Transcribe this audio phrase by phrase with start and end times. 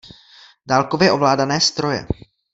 [0.65, 2.07] Dálkově ovládané stroje.